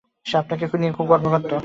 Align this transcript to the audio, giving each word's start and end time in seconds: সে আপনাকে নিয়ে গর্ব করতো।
সে 0.25 0.35
আপনাকে 0.37 0.65
নিয়ে 0.73 0.93
গর্ব 1.09 1.25
করতো। 1.33 1.55